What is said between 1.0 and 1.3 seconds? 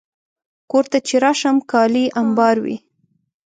چې